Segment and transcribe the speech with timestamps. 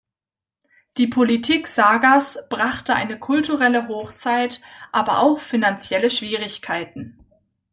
[0.97, 4.59] Die Politik Sagas brachte eine kulturelle Hochzeit,
[4.91, 7.19] aber auch finanzielle Schwierigkeiten.